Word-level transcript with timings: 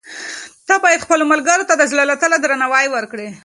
ته 0.67 0.75
باید 0.83 1.03
خپلو 1.05 1.23
ملګرو 1.31 1.67
ته 1.69 1.73
د 1.77 1.83
زړه 1.91 2.03
له 2.09 2.15
تله 2.21 2.37
درناوی 2.43 2.85
وکړې. 2.91 3.27